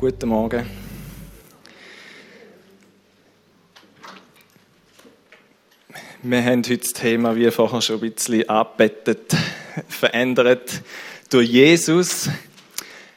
[0.00, 0.66] Guten Morgen.
[6.22, 9.36] Wir haben heute das Thema, wie vorher schon ein bisschen abbettet,
[9.90, 10.80] verändert
[11.28, 12.30] durch Jesus.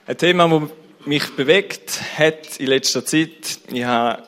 [0.06, 3.60] Ein Thema, das mich bewegt hat in letzter Zeit.
[3.72, 4.24] Ich habe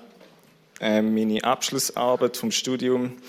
[0.79, 3.21] äh, meine Abschlussarbeit vom Studium ein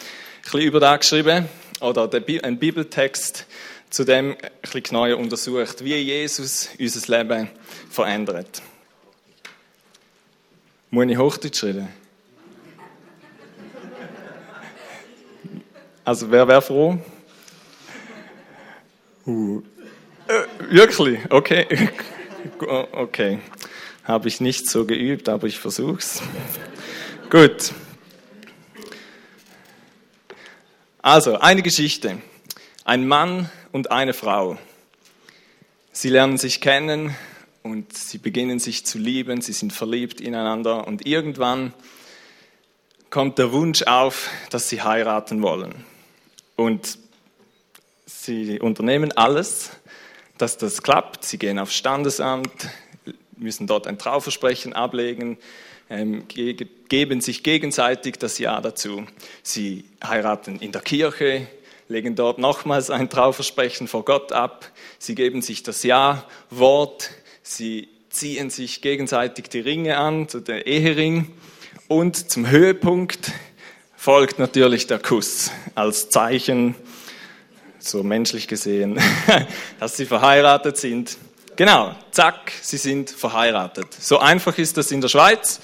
[0.45, 1.49] bisschen über das geschrieben
[1.81, 3.45] oder einen Bibeltext
[3.91, 7.51] zu dem ein bisschen genauer untersucht, wie Jesus unser Leben
[7.91, 8.63] verändert.
[10.97, 11.89] Muss ich Hochdeutsch reden?
[16.07, 16.99] Also wer wäre froh?
[19.27, 19.61] Uh.
[20.27, 21.19] Äh, wirklich?
[21.29, 21.91] Okay.
[22.93, 23.41] okay.
[24.05, 26.23] Habe ich nicht so geübt, aber ich versuch's.
[27.29, 27.75] Gut.
[31.03, 32.23] Also, eine Geschichte.
[32.87, 34.57] Ein Mann und eine Frau.
[35.93, 37.15] Sie lernen sich kennen
[37.71, 41.73] und sie beginnen sich zu lieben, sie sind verliebt ineinander und irgendwann
[43.11, 45.85] kommt der Wunsch auf, dass sie heiraten wollen.
[46.57, 46.99] Und
[48.07, 49.71] sie unternehmen alles,
[50.39, 51.25] dass das klappt.
[51.25, 52.69] Sie gehen aufs Standesamt,
[53.37, 55.39] müssen dort ein Trauversprechen ablegen,
[55.89, 59.07] ähm, geben sich gegenseitig das Ja dazu.
[59.43, 61.47] Sie heiraten in der Kirche,
[61.89, 64.71] legen dort nochmals ein Trauversprechen vor Gott ab.
[64.99, 67.11] Sie geben sich das Ja-Wort.
[67.49, 71.33] Sie ziehen sich gegenseitig die Ringe an, so der Ehering.
[71.87, 73.31] Und zum Höhepunkt
[73.97, 76.75] folgt natürlich der Kuss als Zeichen,
[77.79, 79.01] so menschlich gesehen,
[79.79, 81.19] dass sie verheiratet sind.
[81.55, 83.95] Genau, zack, sie sind verheiratet.
[83.95, 85.61] So einfach ist das in der Schweiz.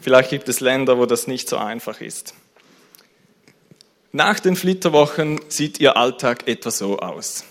[0.00, 2.34] Vielleicht gibt es Länder, wo das nicht so einfach ist.
[4.10, 7.44] Nach den Flitterwochen sieht ihr Alltag etwa so aus.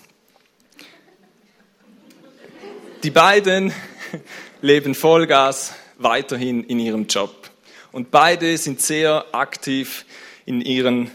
[3.06, 3.72] Die beiden
[4.64, 7.52] leben Vollgas weiterhin in ihrem Job.
[7.92, 10.06] Und beide sind sehr aktiv
[10.48, 11.12] in ihren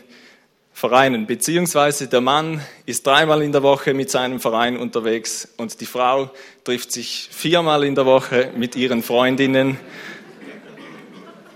[0.73, 5.87] Vereinen, beziehungsweise der Mann ist dreimal in der Woche mit seinem Verein unterwegs und die
[5.87, 6.31] Frau
[6.63, 9.77] trifft sich viermal in der Woche mit ihren Freundinnen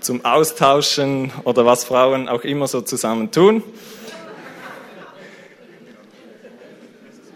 [0.01, 3.63] zum Austauschen oder was Frauen auch immer so zusammen tun.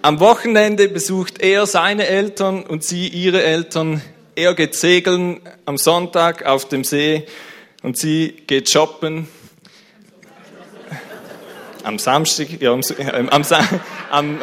[0.01, 4.01] Am Wochenende besucht er seine Eltern und sie ihre Eltern.
[4.33, 7.25] Er geht segeln am Sonntag auf dem See
[7.83, 9.27] und sie geht shoppen.
[11.83, 13.43] Am Samstag, ja, am, äh, am,
[14.09, 14.41] am,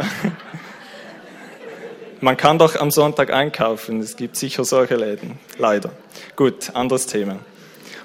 [2.21, 4.01] man kann doch am Sonntag einkaufen.
[4.01, 5.39] Es gibt sicher solche Läden.
[5.57, 5.91] Leider.
[6.37, 7.39] Gut, anderes Thema.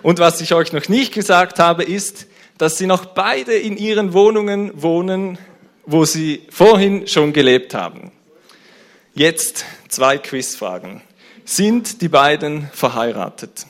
[0.03, 4.13] Und was ich euch noch nicht gesagt habe, ist, dass sie noch beide in ihren
[4.13, 5.37] Wohnungen wohnen,
[5.85, 8.11] wo sie vorhin schon gelebt haben.
[9.13, 11.01] Jetzt zwei Quizfragen.
[11.43, 13.65] Sind die beiden verheiratet?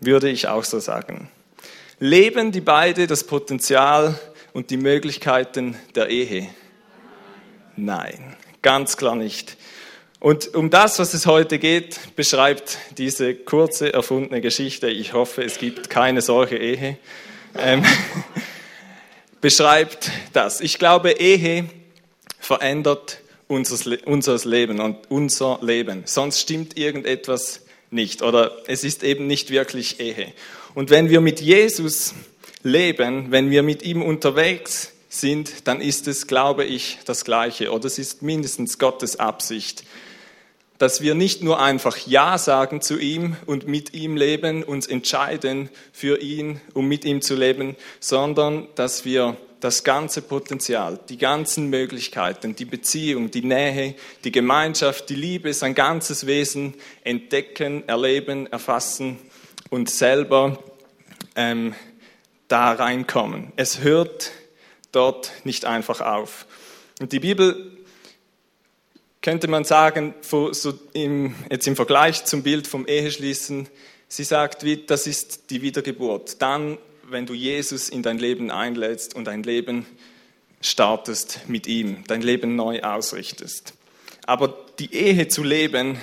[0.00, 1.30] Würde ich auch so sagen.
[2.00, 4.18] Leben die beiden das Potenzial
[4.52, 6.48] und die Möglichkeiten der Ehe?
[7.76, 9.56] Nein, ganz klar nicht.
[10.20, 15.58] Und um das, was es heute geht, beschreibt diese kurze erfundene Geschichte, ich hoffe, es
[15.58, 16.96] gibt keine solche Ehe,
[17.58, 17.84] ähm,
[19.44, 20.62] beschreibt das.
[20.62, 21.66] Ich glaube, Ehe
[22.40, 26.04] verändert unser Leben und unser Leben.
[26.06, 27.60] Sonst stimmt irgendetwas
[27.90, 30.32] nicht oder es ist eben nicht wirklich Ehe.
[30.74, 32.14] Und wenn wir mit Jesus
[32.62, 37.84] leben, wenn wir mit ihm unterwegs sind, dann ist es, glaube ich, das Gleiche oder
[37.84, 39.84] es ist mindestens Gottes Absicht,
[40.78, 45.70] dass wir nicht nur einfach Ja sagen zu ihm und mit ihm leben, uns entscheiden
[45.92, 51.70] für ihn, um mit ihm zu leben, sondern dass wir das ganze Potenzial, die ganzen
[51.70, 59.18] Möglichkeiten, die Beziehung, die Nähe, die Gemeinschaft, die Liebe, sein ganzes Wesen entdecken, erleben, erfassen
[59.70, 60.62] und selber
[61.34, 61.74] ähm,
[62.48, 63.52] da reinkommen.
[63.56, 64.32] Es hört
[64.92, 66.46] dort nicht einfach auf.
[67.00, 67.83] Und die Bibel
[69.24, 73.68] könnte man sagen, so im, jetzt im Vergleich zum Bild vom Eheschließen,
[74.06, 76.42] sie sagt, wie, das ist die Wiedergeburt.
[76.42, 76.76] Dann,
[77.08, 79.86] wenn du Jesus in dein Leben einlädst und dein Leben
[80.60, 83.72] startest mit ihm, dein Leben neu ausrichtest.
[84.26, 85.96] Aber die Ehe zu leben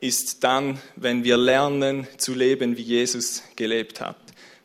[0.00, 4.18] ist dann, wenn wir lernen zu leben, wie Jesus gelebt hat.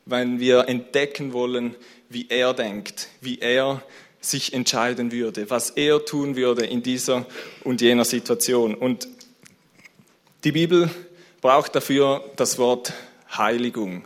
[0.06, 1.76] Wenn wir entdecken wollen,
[2.10, 3.82] wie er denkt, wie er
[4.22, 7.26] sich entscheiden würde, was er tun würde in dieser
[7.64, 8.76] und jener Situation.
[8.76, 9.08] Und
[10.44, 10.90] die Bibel
[11.42, 12.94] braucht dafür das Wort
[13.36, 14.04] Heiligung.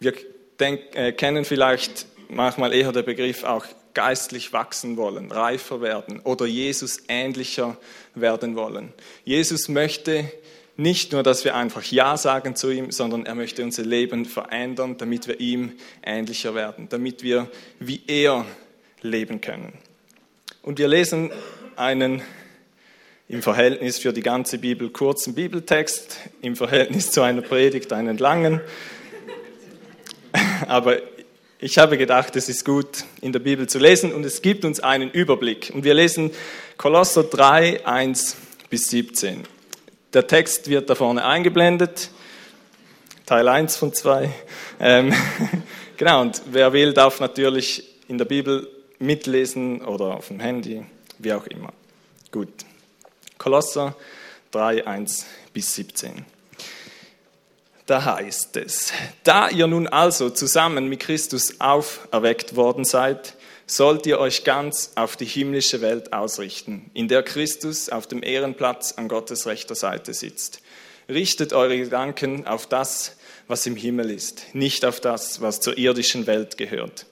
[0.00, 0.12] Wir
[0.58, 3.64] denk, äh, kennen vielleicht manchmal eher den Begriff auch
[3.94, 7.76] geistlich wachsen wollen, reifer werden oder Jesus ähnlicher
[8.14, 8.92] werden wollen.
[9.24, 10.28] Jesus möchte
[10.76, 14.96] Nicht nur, dass wir einfach Ja sagen zu ihm, sondern er möchte unser Leben verändern,
[14.98, 15.72] damit wir ihm
[16.04, 17.48] ähnlicher werden, damit wir
[17.78, 18.44] wie er
[19.04, 19.74] leben können.
[20.62, 21.30] Und wir lesen
[21.76, 22.22] einen
[23.28, 28.60] im Verhältnis für die ganze Bibel kurzen Bibeltext, im Verhältnis zu einer Predigt einen langen.
[30.66, 30.98] Aber
[31.58, 34.80] ich habe gedacht, es ist gut, in der Bibel zu lesen und es gibt uns
[34.80, 35.70] einen Überblick.
[35.74, 36.30] Und wir lesen
[36.76, 38.36] Kolosser 3, 1
[38.68, 39.44] bis 17.
[40.12, 42.10] Der Text wird da vorne eingeblendet,
[43.26, 44.30] Teil 1 von 2.
[44.80, 45.14] Ähm,
[45.96, 48.68] genau, und wer will, darf natürlich in der Bibel
[49.04, 50.84] mitlesen oder auf dem Handy,
[51.18, 51.72] wie auch immer.
[52.30, 52.64] Gut.
[53.38, 53.96] Kolosser
[54.52, 56.24] 3, 1 bis 17.
[57.86, 58.92] Da heißt es,
[59.24, 63.34] da ihr nun also zusammen mit Christus auferweckt worden seid,
[63.66, 68.92] sollt ihr euch ganz auf die himmlische Welt ausrichten, in der Christus auf dem Ehrenplatz
[68.92, 70.60] an Gottes rechter Seite sitzt.
[71.08, 73.16] Richtet eure Gedanken auf das,
[73.48, 77.06] was im Himmel ist, nicht auf das, was zur irdischen Welt gehört.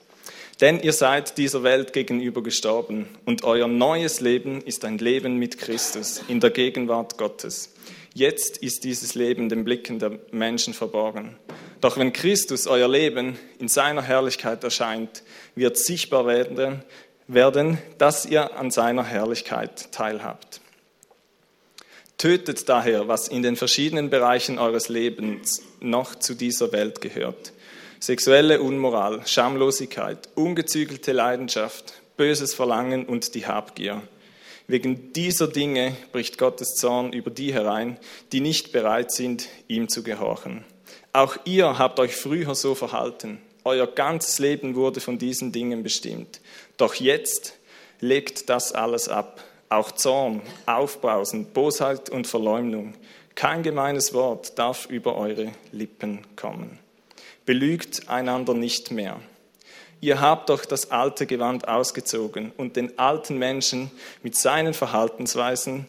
[0.63, 5.57] Denn ihr seid dieser Welt gegenüber gestorben und euer neues Leben ist ein Leben mit
[5.57, 7.73] Christus in der Gegenwart Gottes.
[8.13, 11.35] Jetzt ist dieses Leben den Blicken der Menschen verborgen.
[11.81, 15.23] Doch wenn Christus euer Leben in seiner Herrlichkeit erscheint,
[15.53, 16.81] wird sichtbar werden,
[17.27, 20.61] werden, dass ihr an seiner Herrlichkeit teilhabt.
[22.17, 27.51] Tötet daher, was in den verschiedenen Bereichen eures Lebens noch zu dieser Welt gehört.
[28.05, 34.01] Sexuelle Unmoral, Schamlosigkeit, ungezügelte Leidenschaft, böses Verlangen und die Habgier
[34.67, 37.97] Wegen dieser Dinge bricht Gottes Zorn über die herein,
[38.33, 40.65] die nicht bereit sind, ihm zu gehorchen.
[41.13, 43.41] Auch ihr habt euch früher so verhalten.
[43.63, 46.41] Euer ganzes Leben wurde von diesen Dingen bestimmt.
[46.75, 47.53] Doch jetzt
[48.01, 49.41] legt das alles ab.
[49.69, 52.95] Auch Zorn, Aufbrausen, Bosheit und Verleumdung.
[53.35, 56.82] Kein gemeines Wort darf über eure Lippen kommen.
[57.45, 59.19] Belügt einander nicht mehr
[60.03, 63.89] ihr habt doch das alte Gewand ausgezogen und den alten Menschen
[64.21, 65.87] mit seinen Verhaltensweisen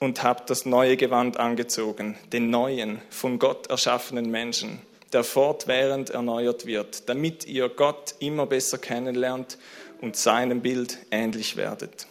[0.00, 4.80] und habt das neue Gewand angezogen, den neuen, von Gott erschaffenen Menschen,
[5.12, 9.58] der fortwährend erneuert wird, damit ihr Gott immer besser kennenlernt
[10.00, 12.06] und seinem Bild ähnlich werdet.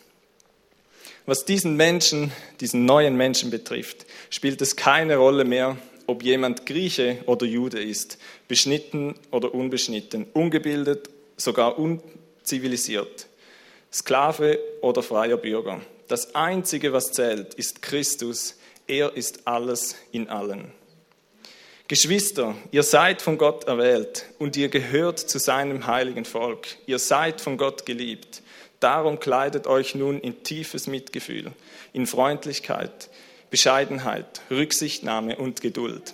[1.26, 7.20] Was diesen Menschen, diesen neuen Menschen betrifft, spielt es keine Rolle mehr, ob jemand Grieche
[7.26, 8.18] oder Jude ist,
[8.48, 13.28] beschnitten oder unbeschnitten, ungebildet, sogar unzivilisiert,
[13.92, 15.82] Sklave oder freier Bürger.
[16.08, 18.56] Das Einzige, was zählt, ist Christus.
[18.88, 20.72] Er ist alles in allen.
[21.88, 26.68] Geschwister, ihr seid von Gott erwählt und ihr gehört zu seinem heiligen Volk.
[26.88, 28.42] Ihr seid von Gott geliebt.
[28.80, 31.52] Darum kleidet euch nun in tiefes Mitgefühl,
[31.94, 33.10] in Freundlichkeit,
[33.56, 36.14] Bescheidenheit, Rücksichtnahme und Geduld.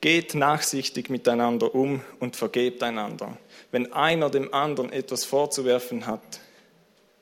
[0.00, 3.36] Geht nachsichtig miteinander um und vergebt einander.
[3.72, 6.40] Wenn einer dem anderen etwas vorzuwerfen hat,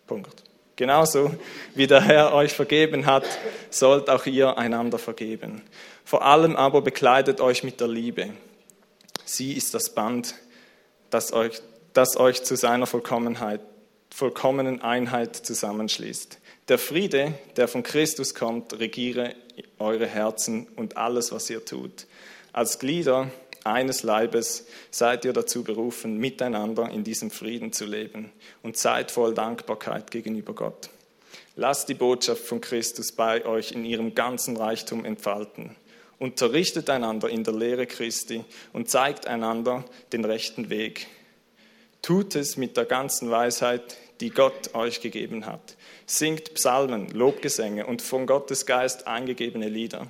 [0.06, 0.44] Punkt.
[0.76, 1.34] Genauso
[1.74, 3.24] wie der Herr euch vergeben hat,
[3.70, 5.62] sollt auch ihr einander vergeben.
[6.04, 8.30] Vor allem aber bekleidet euch mit der Liebe.
[9.24, 10.36] Sie ist das Band,
[11.10, 11.60] das euch,
[11.92, 13.62] das euch zu seiner Vollkommenheit,
[14.14, 16.38] vollkommenen Einheit zusammenschließt.
[16.68, 19.34] Der Friede, der von Christus kommt, regiere
[19.78, 22.06] eure Herzen und alles, was ihr tut.
[22.54, 23.30] Als Glieder
[23.64, 29.34] eines Leibes seid ihr dazu berufen, miteinander in diesem Frieden zu leben und seid voll
[29.34, 30.88] Dankbarkeit gegenüber Gott.
[31.54, 35.76] Lasst die Botschaft von Christus bei euch in ihrem ganzen Reichtum entfalten.
[36.18, 39.84] Unterrichtet einander in der Lehre Christi und zeigt einander
[40.14, 41.08] den rechten Weg.
[42.00, 45.76] Tut es mit der ganzen Weisheit, die Gott euch gegeben hat.
[46.06, 50.08] Singt Psalmen, Lobgesänge und von Gottes Geist eingegebene Lieder.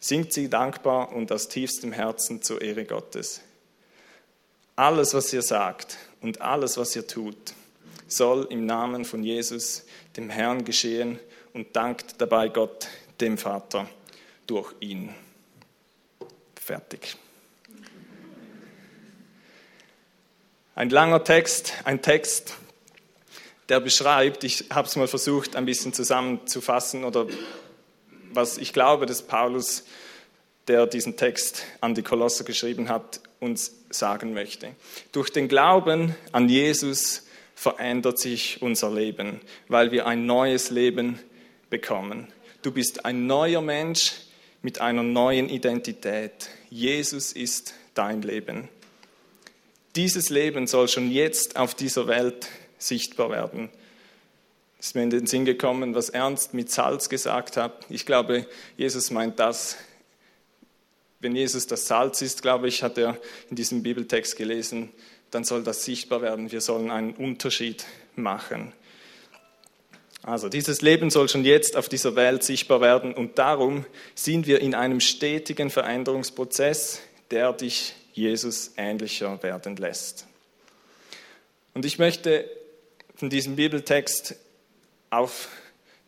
[0.00, 3.40] Singt sie dankbar und aus tiefstem Herzen zur Ehre Gottes.
[4.76, 7.54] Alles, was ihr sagt und alles, was ihr tut,
[8.06, 9.84] soll im Namen von Jesus,
[10.16, 11.18] dem Herrn, geschehen
[11.54, 12.88] und dankt dabei Gott,
[13.20, 13.88] dem Vater,
[14.46, 15.14] durch ihn.
[16.54, 17.16] Fertig.
[20.74, 22.54] Ein langer Text, ein Text,
[23.68, 27.26] der beschreibt, ich habe es mal versucht, ein bisschen zusammenzufassen oder
[28.32, 29.84] was ich glaube, dass Paulus,
[30.68, 34.74] der diesen Text an die Kolosser geschrieben hat, uns sagen möchte.
[35.12, 41.18] Durch den Glauben an Jesus verändert sich unser Leben, weil wir ein neues Leben
[41.70, 42.28] bekommen.
[42.62, 44.12] Du bist ein neuer Mensch
[44.62, 46.50] mit einer neuen Identität.
[46.68, 48.68] Jesus ist dein Leben.
[49.94, 53.70] Dieses Leben soll schon jetzt auf dieser Welt sichtbar werden.
[54.78, 57.86] ist mir in den Sinn gekommen, was Ernst mit Salz gesagt hat.
[57.88, 59.76] Ich glaube, Jesus meint das.
[61.20, 63.18] Wenn Jesus das Salz ist, glaube ich, hat er
[63.50, 64.90] in diesem Bibeltext gelesen,
[65.30, 66.52] dann soll das sichtbar werden.
[66.52, 68.72] Wir sollen einen Unterschied machen.
[70.22, 74.60] Also dieses Leben soll schon jetzt auf dieser Welt sichtbar werden und darum sind wir
[74.60, 80.26] in einem stetigen Veränderungsprozess, der dich Jesus ähnlicher werden lässt.
[81.74, 82.50] Und ich möchte
[83.16, 84.36] von diesem Bibeltext
[85.10, 85.48] auf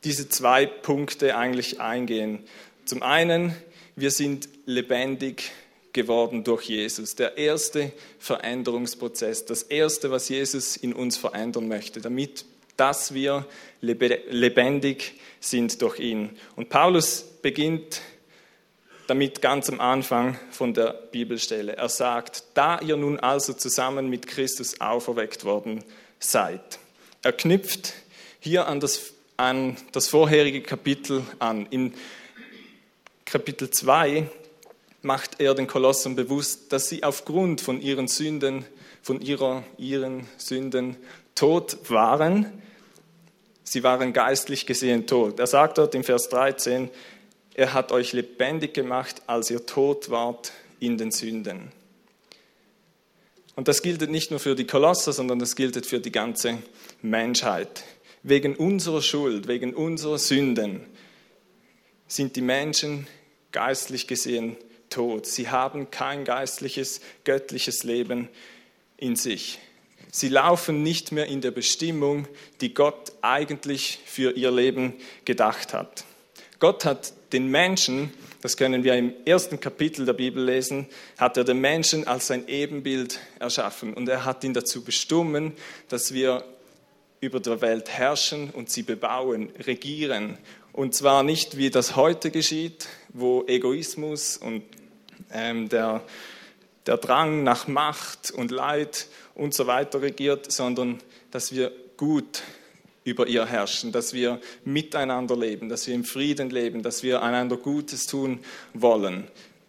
[0.04, 2.44] diese zwei Punkte eigentlich eingehen.
[2.84, 3.54] Zum einen,
[3.96, 5.50] wir sind lebendig
[5.92, 7.16] geworden durch Jesus.
[7.16, 12.44] Der erste Veränderungsprozess, das erste, was Jesus in uns verändern möchte, damit
[12.78, 13.44] dass wir
[13.80, 16.30] lebendig sind durch ihn.
[16.54, 18.00] Und Paulus beginnt
[19.08, 21.76] damit ganz am Anfang von der Bibelstelle.
[21.76, 25.82] Er sagt, da ihr nun also zusammen mit Christus auferweckt worden
[26.20, 26.78] seid.
[27.22, 27.94] Er knüpft
[28.40, 31.66] hier an das, an das vorherige Kapitel an.
[31.70, 31.94] In
[33.24, 34.28] Kapitel 2
[35.02, 38.64] macht er den Kolossern bewusst, dass sie aufgrund von ihren Sünden,
[39.02, 40.96] von ihrer, ihren Sünden
[41.34, 42.62] tot waren,
[43.68, 45.38] Sie waren geistlich gesehen tot.
[45.38, 46.88] Er sagt dort im Vers 13,
[47.54, 51.70] er hat euch lebendig gemacht, als ihr tot wart in den Sünden.
[53.58, 56.58] Und das gilt nicht nur für die Kolosser, sondern das gilt für die ganze
[57.02, 57.82] Menschheit.
[58.22, 60.86] Wegen unserer Schuld, wegen unserer Sünden
[62.06, 63.08] sind die Menschen
[63.50, 64.56] geistlich gesehen
[64.90, 65.26] tot.
[65.26, 68.28] Sie haben kein geistliches, göttliches Leben
[68.96, 69.58] in sich.
[70.12, 72.28] Sie laufen nicht mehr in der Bestimmung,
[72.60, 74.92] die Gott eigentlich für ihr Leben
[75.24, 76.04] gedacht hat.
[76.60, 81.44] Gott hat den Menschen, das können wir im ersten Kapitel der Bibel lesen, hat er
[81.44, 86.44] den Menschen als sein Ebenbild erschaffen und er hat ihn dazu bestimmt, dass wir
[87.20, 90.38] über der Welt herrschen und sie bebauen, regieren.
[90.72, 94.62] Und zwar nicht wie das heute geschieht, wo Egoismus und
[95.32, 96.02] ähm, der,
[96.86, 100.98] der Drang nach Macht und Leid und so weiter regiert, sondern
[101.32, 102.42] dass wir gut
[103.08, 107.56] über ihr herrschen, dass wir miteinander leben, dass wir im Frieden leben, dass wir einander
[107.56, 108.40] Gutes tun
[108.74, 109.28] wollen.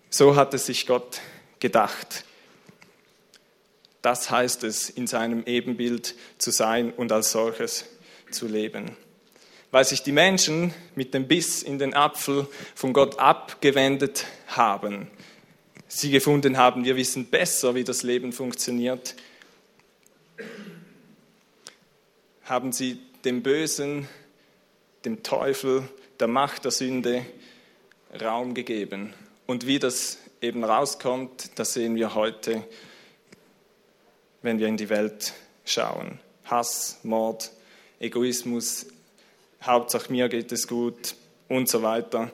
[0.10, 1.22] So hat es sich Gott
[1.60, 2.26] gedacht.
[4.02, 7.86] Das heißt es, in seinem Ebenbild zu sein und als solches
[8.32, 8.96] zu leben.
[9.72, 15.08] Weil sich die Menschen mit dem Biss in den Apfel von Gott abgewendet haben,
[15.88, 19.16] sie gefunden haben, wir wissen besser, wie das Leben funktioniert,
[22.46, 24.08] haben sie dem Bösen,
[25.06, 25.88] dem Teufel,
[26.20, 27.26] der Macht der Sünde
[28.22, 29.14] Raum gegeben.
[29.46, 32.64] Und wie das eben rauskommt, das sehen wir heute,
[34.42, 35.34] wenn wir in die Welt
[35.66, 36.20] schauen.
[36.46, 37.52] Hass, Mord,
[38.00, 38.88] Egoismus,
[39.62, 41.16] Hauptsache mir geht es gut
[41.50, 42.32] und so weiter.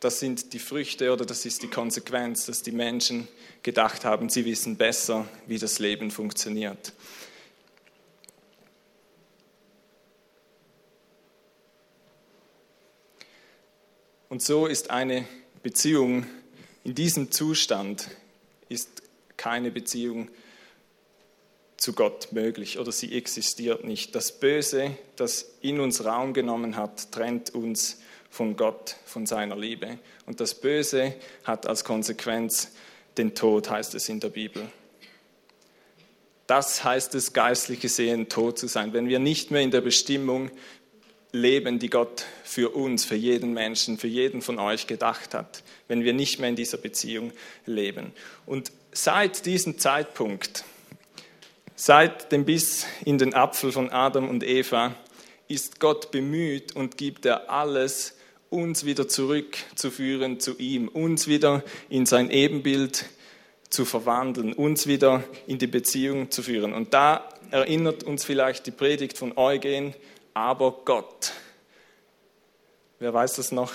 [0.00, 3.26] Das sind die Früchte oder das ist die Konsequenz, dass die Menschen
[3.62, 6.92] gedacht haben, sie wissen besser, wie das Leben funktioniert.
[14.28, 15.26] Und so ist eine
[15.62, 16.26] Beziehung
[16.84, 18.08] in diesem Zustand
[18.68, 19.02] ist
[19.36, 20.30] keine Beziehung
[21.76, 24.14] zu Gott möglich oder sie existiert nicht.
[24.14, 29.98] Das Böse, das in uns Raum genommen hat, trennt uns von Gott, von seiner Liebe.
[30.24, 32.72] Und das Böse hat als Konsequenz
[33.16, 34.70] den Tod, heißt es in der Bibel.
[36.46, 38.94] Das heißt es, geistlich gesehen tot zu sein.
[38.94, 40.50] Wenn wir nicht mehr in der Bestimmung
[41.32, 46.04] leben, die Gott für uns, für jeden Menschen, für jeden von euch gedacht hat, wenn
[46.04, 47.32] wir nicht mehr in dieser Beziehung
[47.66, 48.12] leben.
[48.46, 50.64] Und seit diesem Zeitpunkt,
[51.76, 54.94] seit dem Biss in den Apfel von Adam und Eva,
[55.48, 58.14] ist Gott bemüht und gibt er alles,
[58.50, 63.04] uns wieder zurückzuführen zu ihm, uns wieder in sein Ebenbild
[63.68, 66.72] zu verwandeln, uns wieder in die Beziehung zu führen.
[66.72, 69.94] Und da erinnert uns vielleicht die Predigt von Eugen
[70.38, 71.32] aber Gott.
[73.00, 73.72] Wer weiß das noch?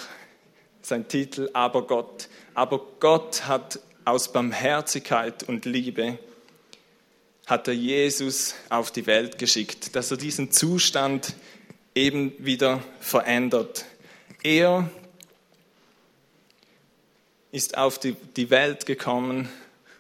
[0.82, 2.30] Sein Titel, Aber Gott.
[2.54, 6.20] Aber Gott hat aus Barmherzigkeit und Liebe
[7.48, 11.36] hat er Jesus auf die Welt geschickt, dass er diesen Zustand
[11.96, 13.84] eben wieder verändert.
[14.42, 14.90] Er
[17.52, 19.50] ist auf die, die Welt gekommen,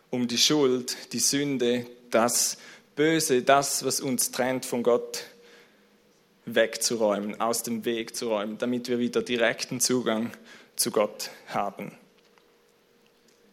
[0.10, 2.58] um die Schuld, die Sünde, das
[2.96, 5.25] Böse, das, was uns trennt von Gott,
[6.45, 10.31] wegzuräumen, aus dem Weg zu räumen, damit wir wieder direkten Zugang
[10.75, 11.91] zu Gott haben.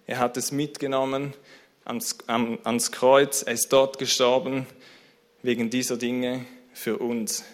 [0.07, 1.35] Er hat es mitgenommen
[1.85, 4.67] ans, ans Kreuz, er ist dort gestorben
[5.43, 7.45] wegen dieser Dinge für uns.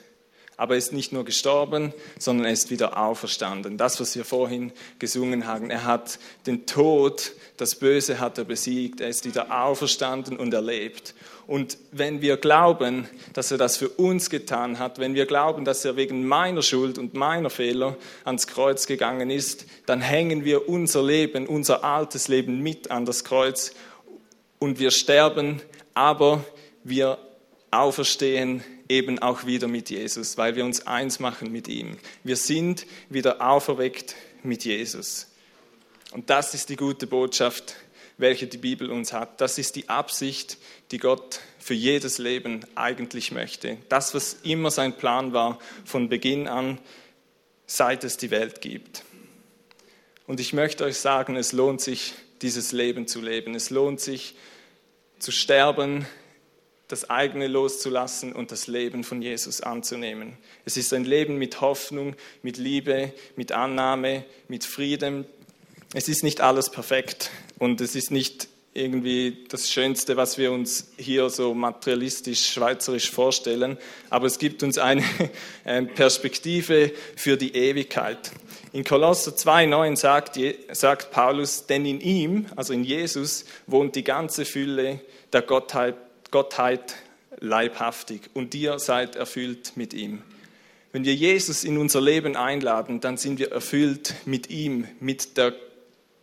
[0.56, 3.76] Aber er ist nicht nur gestorben, sondern er ist wieder auferstanden.
[3.76, 5.70] Das, was wir vorhin gesungen haben.
[5.70, 9.00] Er hat den Tod, das Böse hat er besiegt.
[9.00, 11.14] Er ist wieder auferstanden und erlebt.
[11.46, 15.84] Und wenn wir glauben, dass er das für uns getan hat, wenn wir glauben, dass
[15.84, 21.04] er wegen meiner Schuld und meiner Fehler ans Kreuz gegangen ist, dann hängen wir unser
[21.04, 23.72] Leben, unser altes Leben mit an das Kreuz
[24.58, 25.62] und wir sterben,
[25.94, 26.44] aber
[26.82, 27.18] wir
[27.70, 31.96] auferstehen eben auch wieder mit Jesus, weil wir uns eins machen mit ihm.
[32.24, 35.28] Wir sind wieder auferweckt mit Jesus.
[36.12, 37.76] Und das ist die gute Botschaft,
[38.18, 39.40] welche die Bibel uns hat.
[39.40, 40.58] Das ist die Absicht,
[40.90, 43.76] die Gott für jedes Leben eigentlich möchte.
[43.88, 46.78] Das, was immer sein Plan war von Beginn an,
[47.66, 49.04] seit es die Welt gibt.
[50.26, 53.54] Und ich möchte euch sagen, es lohnt sich, dieses Leben zu leben.
[53.54, 54.34] Es lohnt sich
[55.18, 56.06] zu sterben,
[56.88, 60.36] das eigene loszulassen und das Leben von Jesus anzunehmen.
[60.64, 65.26] Es ist ein Leben mit Hoffnung, mit Liebe, mit Annahme, mit Frieden.
[65.94, 70.92] Es ist nicht alles perfekt und es ist nicht irgendwie das Schönste, was wir uns
[70.98, 73.78] hier so materialistisch, schweizerisch vorstellen,
[74.10, 75.02] aber es gibt uns eine
[75.94, 78.30] Perspektive für die Ewigkeit.
[78.72, 80.38] In Kolosser 2,9 sagt,
[80.72, 85.00] sagt Paulus, denn in ihm, also in Jesus, wohnt die ganze Fülle
[85.32, 85.96] der Gottheit
[86.36, 86.96] Gottheit
[87.38, 90.22] leibhaftig und ihr seid erfüllt mit ihm.
[90.92, 95.54] Wenn wir Jesus in unser Leben einladen, dann sind wir erfüllt mit ihm, mit der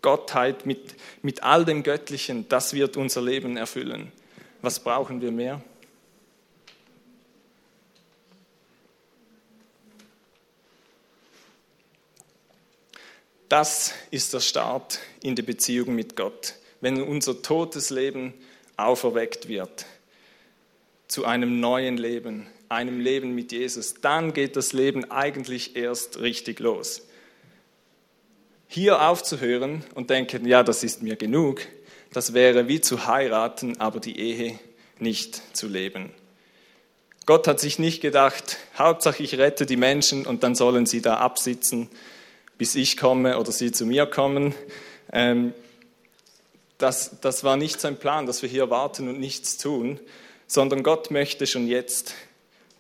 [0.04, 0.94] Gottheit, mit,
[1.24, 2.48] mit all dem Göttlichen.
[2.48, 4.12] Das wird unser Leben erfüllen.
[4.62, 5.64] Was brauchen wir mehr?
[13.50, 16.54] Das ist der Start in die Beziehung mit Gott.
[16.82, 18.36] Wenn unser totes Leben
[18.78, 19.88] auferweckt wird
[21.14, 26.60] zu einem neuen Leben, einem Leben mit Jesus, dann geht das Leben eigentlich erst richtig
[26.60, 27.04] los.
[28.68, 31.62] Hier aufzuhören und denken, ja, das ist mir genug,
[32.14, 34.58] das wäre wie zu heiraten, aber die Ehe
[34.98, 36.10] nicht zu leben.
[37.28, 41.18] Gott hat sich nicht gedacht, Hauptsache ich rette die Menschen und dann sollen sie da
[41.18, 41.90] absitzen,
[42.58, 44.56] bis ich komme oder sie zu mir kommen.
[45.12, 45.54] Ähm,
[46.80, 50.00] das, das war nicht sein Plan, dass wir hier warten und nichts tun,
[50.48, 52.14] sondern Gott möchte schon jetzt,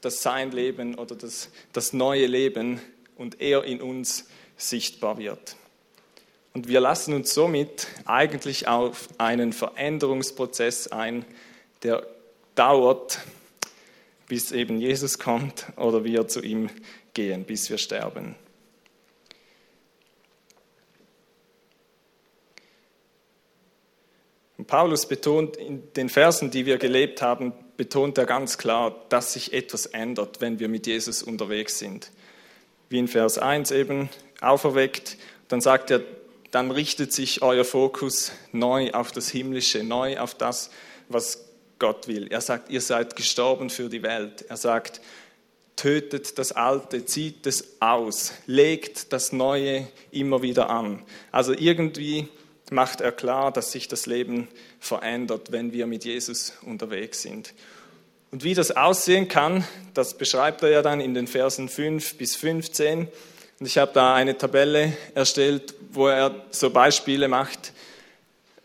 [0.01, 2.81] dass sein Leben oder das, das neue Leben
[3.15, 5.55] und er in uns sichtbar wird.
[6.53, 11.25] Und wir lassen uns somit eigentlich auf einen Veränderungsprozess ein,
[11.81, 12.05] der
[12.55, 13.19] dauert,
[14.27, 16.69] bis eben Jesus kommt oder wir zu ihm
[17.13, 18.35] gehen, bis wir sterben.
[24.63, 29.33] Und Paulus betont in den Versen, die wir gelebt haben, betont er ganz klar, dass
[29.33, 32.11] sich etwas ändert, wenn wir mit Jesus unterwegs sind.
[32.87, 34.07] Wie in Vers 1 eben
[34.39, 35.17] auferweckt,
[35.49, 36.01] dann sagt er,
[36.51, 40.69] dann richtet sich euer Fokus neu auf das Himmlische, neu auf das,
[41.09, 41.43] was
[41.77, 42.27] Gott will.
[42.27, 44.45] Er sagt, ihr seid gestorben für die Welt.
[44.47, 45.01] Er sagt,
[45.75, 51.03] tötet das Alte, zieht es aus, legt das Neue immer wieder an.
[51.33, 52.29] Also irgendwie
[52.71, 54.47] macht er klar, dass sich das Leben
[54.79, 57.53] verändert, wenn wir mit Jesus unterwegs sind.
[58.31, 62.35] Und wie das aussehen kann, das beschreibt er ja dann in den Versen 5 bis
[62.35, 63.07] 15.
[63.59, 67.73] Und ich habe da eine Tabelle erstellt, wo er so Beispiele macht,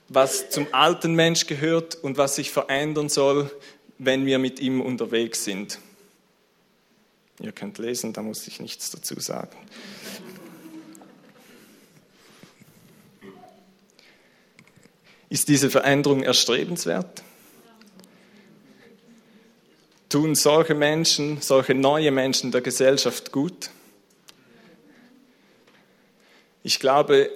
[0.09, 3.51] was zum alten Mensch gehört und was sich verändern soll,
[3.99, 5.79] wenn wir mit ihm unterwegs sind.
[7.41, 9.57] Ihr könnt lesen, da muss ich nichts dazu sagen.
[15.29, 17.23] Ist diese Veränderung erstrebenswert?
[20.09, 23.71] Tun solche Menschen, solche neue Menschen der Gesellschaft gut?
[26.63, 27.31] Ich glaube,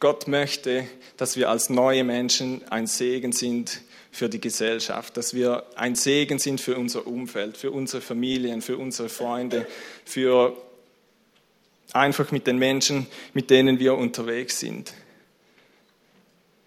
[0.00, 5.64] Gott möchte, dass wir als neue Menschen ein Segen sind für die Gesellschaft, dass wir
[5.76, 9.66] ein Segen sind für unser Umfeld, für unsere Familien, für unsere Freunde,
[10.04, 10.56] für
[11.92, 14.92] einfach mit den Menschen, mit denen wir unterwegs sind.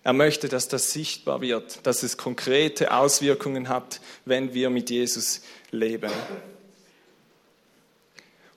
[0.03, 5.41] Er möchte, dass das sichtbar wird, dass es konkrete Auswirkungen hat, wenn wir mit Jesus
[5.71, 6.11] leben.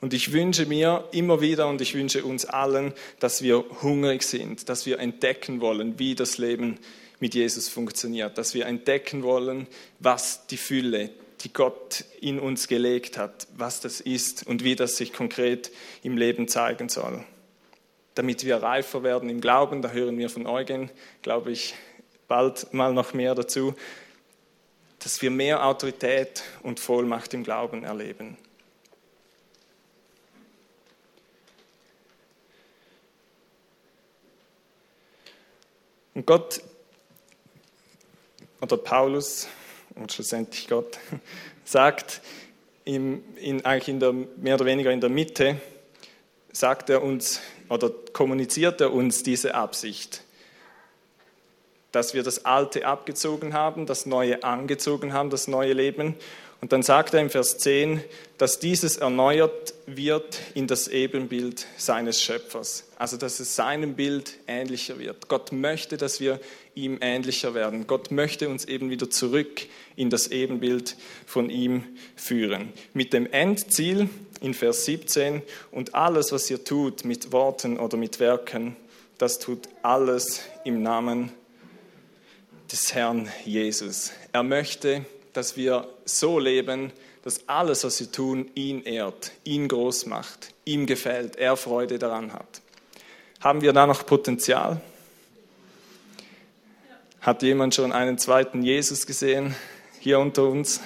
[0.00, 4.68] Und ich wünsche mir immer wieder und ich wünsche uns allen, dass wir hungrig sind,
[4.68, 6.78] dass wir entdecken wollen, wie das Leben
[7.20, 9.68] mit Jesus funktioniert, dass wir entdecken wollen,
[10.00, 11.10] was die Fülle,
[11.42, 15.70] die Gott in uns gelegt hat, was das ist und wie das sich konkret
[16.02, 17.24] im Leben zeigen soll
[18.16, 19.82] damit wir reifer werden im Glauben.
[19.82, 20.90] Da hören wir von Eugen,
[21.22, 21.74] glaube ich,
[22.26, 23.74] bald mal noch mehr dazu,
[24.98, 28.38] dass wir mehr Autorität und Vollmacht im Glauben erleben.
[36.14, 36.62] Und Gott
[38.62, 39.46] oder Paulus
[39.94, 40.98] und schlussendlich Gott
[41.66, 42.22] sagt,
[42.86, 45.60] im, in, eigentlich in der, mehr oder weniger in der Mitte,
[46.52, 50.22] sagt er uns, oder kommuniziert er uns diese Absicht,
[51.92, 56.14] dass wir das Alte abgezogen haben, das Neue angezogen haben, das neue Leben.
[56.60, 58.02] Und dann sagt er im Vers 10,
[58.38, 62.84] dass dieses erneuert wird in das Ebenbild seines Schöpfers.
[62.96, 65.28] Also dass es seinem Bild ähnlicher wird.
[65.28, 66.40] Gott möchte, dass wir
[66.74, 67.86] ihm ähnlicher werden.
[67.86, 69.62] Gott möchte uns eben wieder zurück
[69.96, 71.84] in das Ebenbild von ihm
[72.16, 72.72] führen.
[72.94, 74.08] Mit dem Endziel
[74.40, 78.76] in Vers 17, und alles, was ihr tut mit Worten oder mit Werken,
[79.18, 81.32] das tut alles im Namen
[82.70, 84.12] des Herrn Jesus.
[84.32, 90.06] Er möchte, dass wir so leben, dass alles, was wir tun, ihn ehrt, ihn groß
[90.06, 92.62] macht, ihm gefällt, er Freude daran hat.
[93.40, 94.80] Haben wir da noch Potenzial?
[97.20, 99.56] Hat jemand schon einen zweiten Jesus gesehen
[99.98, 100.80] hier unter uns?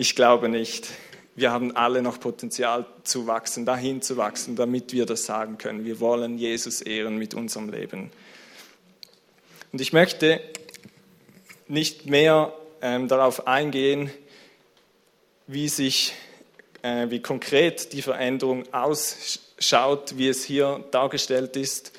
[0.00, 0.90] Ich glaube nicht.
[1.34, 5.84] Wir haben alle noch Potenzial zu wachsen, dahin zu wachsen, damit wir das sagen können.
[5.84, 8.12] Wir wollen Jesus ehren mit unserem Leben.
[9.72, 10.40] Und ich möchte
[11.66, 14.08] nicht mehr ähm, darauf eingehen,
[15.48, 16.14] wie sich,
[16.82, 21.90] äh, wie konkret die Veränderung ausschaut, wie es hier dargestellt ist,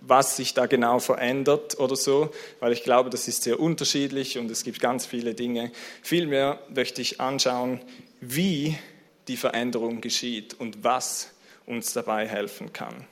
[0.00, 4.50] was sich da genau verändert oder so, weil ich glaube, das ist sehr unterschiedlich und
[4.50, 5.72] es gibt ganz viele Dinge.
[6.02, 7.80] Vielmehr möchte ich anschauen,
[8.20, 8.76] wie
[9.28, 11.32] die Veränderung geschieht und was
[11.66, 13.06] uns dabei helfen kann.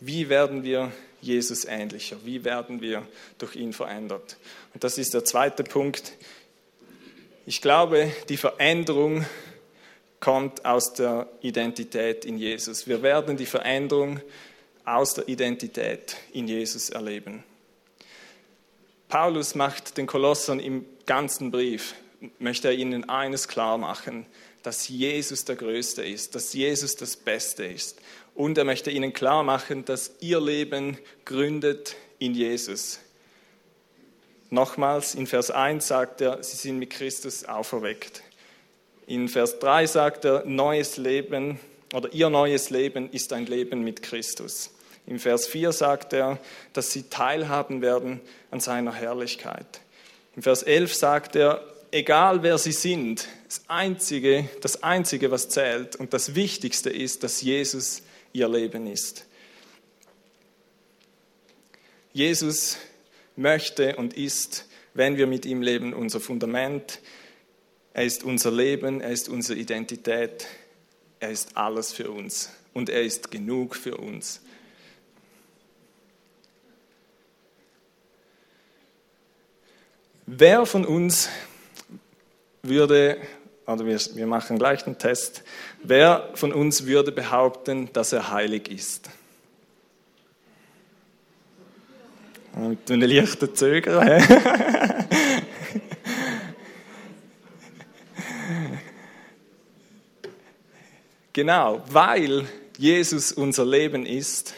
[0.00, 2.18] Wie werden wir Jesus ähnlicher?
[2.24, 3.06] Wie werden wir
[3.38, 4.36] durch ihn verändert?
[4.74, 6.12] Und das ist der zweite Punkt.
[7.46, 9.24] Ich glaube, die Veränderung
[10.24, 12.86] kommt aus der Identität in Jesus.
[12.86, 14.20] Wir werden die Veränderung
[14.86, 17.44] aus der Identität in Jesus erleben.
[19.10, 21.94] Paulus macht den Kolossern im ganzen Brief,
[22.38, 24.24] möchte er ihnen eines klar machen,
[24.62, 28.00] dass Jesus der Größte ist, dass Jesus das Beste ist.
[28.34, 32.98] Und er möchte ihnen klar machen, dass ihr Leben gründet in Jesus.
[34.48, 38.22] Nochmals, in Vers 1 sagt er, sie sind mit Christus auferweckt.
[39.06, 41.60] In Vers 3 sagt er, neues Leben
[41.92, 44.70] oder ihr neues Leben ist ein Leben mit Christus.
[45.06, 46.38] Im Vers 4 sagt er,
[46.72, 49.80] dass sie teilhaben werden an seiner Herrlichkeit.
[50.34, 55.96] Im Vers 11 sagt er, egal wer sie sind, das Einzige, das Einzige, was zählt
[55.96, 59.26] und das Wichtigste ist, dass Jesus ihr Leben ist.
[62.12, 62.78] Jesus
[63.36, 67.00] möchte und ist, wenn wir mit ihm leben, unser Fundament,
[67.94, 70.46] er ist unser Leben, er ist unsere Identität,
[71.20, 74.40] er ist alles für uns und er ist genug für uns.
[80.26, 81.28] Wer von uns
[82.62, 83.18] würde,
[83.66, 85.44] oder wir, wir machen gleich einen Test,
[85.82, 89.08] wer von uns würde behaupten, dass er heilig ist?
[92.56, 94.22] Mit einem leichten Zögern.
[101.34, 102.46] Genau, weil
[102.78, 104.54] Jesus unser Leben ist,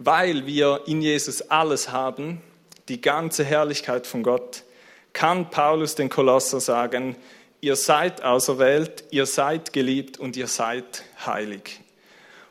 [0.00, 2.42] weil wir in Jesus alles haben,
[2.88, 4.64] die ganze Herrlichkeit von Gott,
[5.12, 7.14] kann Paulus den Kolosser sagen,
[7.60, 11.78] ihr seid auserwählt, ihr seid geliebt und ihr seid heilig.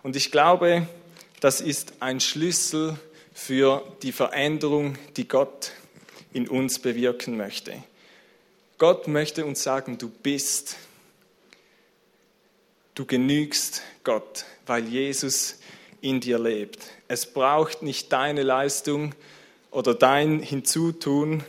[0.04, 0.88] Und ich glaube,
[1.41, 2.98] das ist ein Schlüssel
[3.34, 5.74] für die Veränderung, die Gott
[6.32, 7.74] in uns bewirken möchte.
[8.78, 10.78] Gott möchte uns sagen, du bist
[12.99, 15.59] Du genügst Gott, weil Jesus
[16.01, 16.79] in dir lebt.
[17.07, 19.15] Es braucht nicht deine Leistung
[19.71, 21.45] oder dein Hinzutun,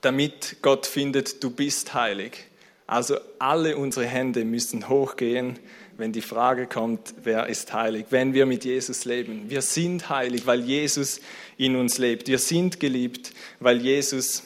[0.00, 2.46] damit Gott findet, du bist heilig.
[2.86, 5.58] Also alle unsere Hände müssen hochgehen,
[5.98, 8.06] wenn die Frage kommt, wer ist heilig?
[8.08, 9.50] Wenn wir mit Jesus leben.
[9.50, 11.20] Wir sind heilig, weil Jesus
[11.58, 12.26] in uns lebt.
[12.26, 14.44] Wir sind geliebt, weil Jesus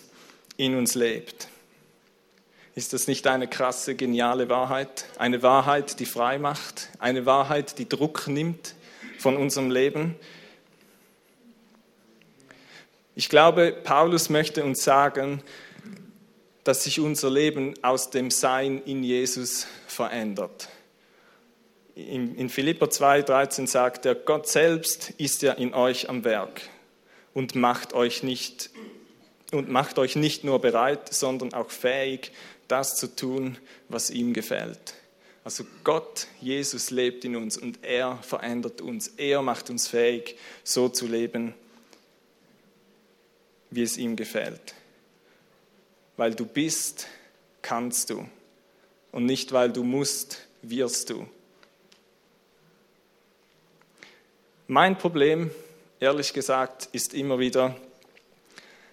[0.57, 1.47] in uns lebt.
[2.79, 5.07] Ist das nicht eine krasse, geniale Wahrheit?
[5.19, 8.77] Eine Wahrheit, die frei macht, eine Wahrheit, die Druck nimmt
[9.19, 10.15] von unserem Leben?
[13.17, 15.43] Ich glaube, Paulus möchte uns sagen,
[16.63, 20.69] dass sich unser Leben aus dem Sein in Jesus verändert.
[21.97, 26.61] In Philippa 2,13 sagt er, Gott selbst ist ja in euch am Werk
[27.35, 28.71] und macht euch nicht
[29.51, 32.33] und macht euch nicht nur bereit, sondern auch fähig,
[32.69, 34.95] das zu tun, was ihm gefällt.
[35.45, 39.09] Also Gott, Jesus lebt in uns und er verändert uns.
[39.17, 41.55] Er macht uns fähig, so zu leben,
[43.71, 44.75] wie es ihm gefällt.
[46.19, 47.07] Weil du bist,
[47.63, 48.29] kannst du.
[49.11, 51.27] Und nicht weil du musst, wirst du.
[54.67, 55.51] Mein Problem,
[55.99, 57.75] ehrlich gesagt, ist immer wieder,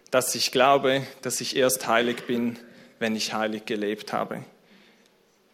[0.09, 2.57] dass ich glaube, dass ich erst heilig bin,
[2.99, 4.43] wenn ich heilig gelebt habe.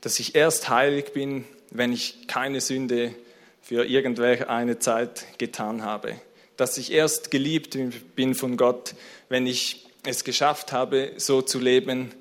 [0.02, 3.14] Dass ich erst heilig bin, wenn ich keine Sünde
[3.62, 6.20] für irgendwelche eine Zeit getan habe.
[6.58, 7.78] Dass ich erst geliebt
[8.16, 8.96] bin von Gott,
[9.30, 12.12] wenn ich es geschafft habe, so zu leben,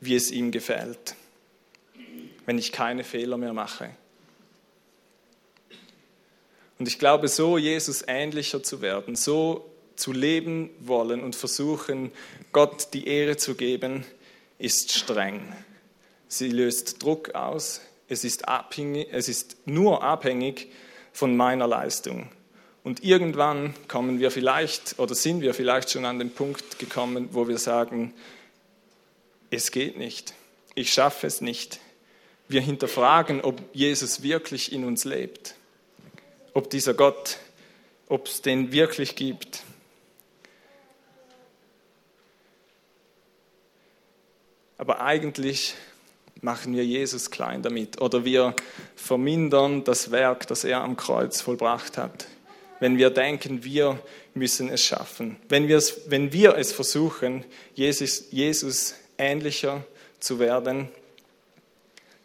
[0.00, 1.14] wie es ihm gefällt.
[2.46, 3.90] Wenn ich keine Fehler mehr mache.
[6.78, 12.12] Und ich glaube, so Jesus ähnlicher zu werden, so zu leben wollen und versuchen,
[12.52, 14.04] Gott die Ehre zu geben,
[14.58, 15.40] ist streng.
[16.28, 17.80] Sie löst Druck aus.
[18.08, 20.70] Es ist, abhängig, es ist nur abhängig
[21.12, 22.30] von meiner Leistung.
[22.84, 27.48] Und irgendwann kommen wir vielleicht oder sind wir vielleicht schon an den Punkt gekommen, wo
[27.48, 28.14] wir sagen,
[29.50, 30.34] es geht nicht,
[30.74, 31.80] ich schaffe es nicht.
[32.48, 35.54] Wir hinterfragen, ob Jesus wirklich in uns lebt
[36.58, 37.38] ob dieser Gott,
[38.08, 39.62] ob es den wirklich gibt.
[44.78, 45.74] Aber eigentlich
[46.40, 48.54] machen wir Jesus klein damit oder wir
[48.94, 52.28] vermindern das Werk, das er am Kreuz vollbracht hat.
[52.80, 53.98] Wenn wir denken, wir
[54.34, 55.36] müssen es schaffen.
[55.48, 59.84] Wenn wir es, wenn wir es versuchen, Jesus, Jesus ähnlicher
[60.20, 60.88] zu werden,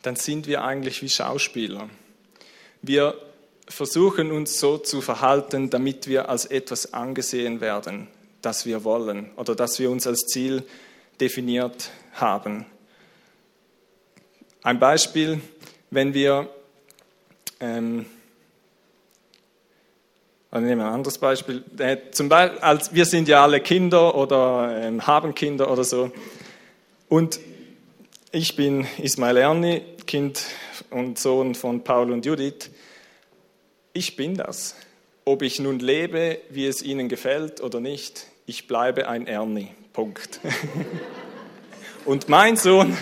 [0.04, 1.90] dann sind wir eigentlich wie Schauspieler.
[2.84, 3.18] Wir
[3.68, 8.08] versuchen uns so zu verhalten, damit wir als etwas angesehen werden,
[8.44, 10.64] das wir wollen oder das wir uns als Ziel
[11.20, 12.66] definiert haben.
[14.62, 15.42] Ein Beispiel,
[15.92, 16.50] wenn wir,
[17.60, 18.06] ähm,
[20.52, 24.16] also nehmen wir ein anderes Beispiel, äh, zum Beispiel, als, wir sind ja alle Kinder
[24.16, 26.12] oder ähm, haben Kinder oder so
[27.10, 27.40] und
[28.32, 30.44] ich bin Ismail Erni, Kind
[30.90, 32.70] und Sohn von Paul und Judith
[33.94, 34.76] ich bin das.
[35.24, 39.70] Ob ich nun lebe, wie es Ihnen gefällt oder nicht, ich bleibe ein Ernie.
[39.94, 40.40] Punkt.
[42.06, 42.98] Und mein Sohn,